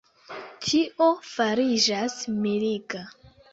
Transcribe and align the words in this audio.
Tio 0.67 1.09
fariĝas 1.33 2.17
miriga. 2.41 3.07